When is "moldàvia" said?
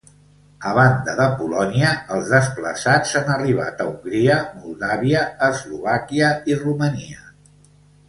4.65-5.25